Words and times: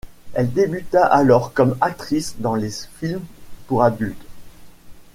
Elle 0.33 0.51
débuta 0.51 1.05
alors 1.05 1.53
comme 1.53 1.77
actrice 1.79 2.33
dans 2.39 2.55
les 2.55 2.71
films 2.71 3.21
pour 3.67 3.83
adultes. 3.83 4.25